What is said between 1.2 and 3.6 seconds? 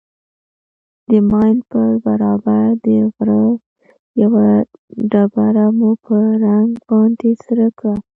ماين پر برابر د غره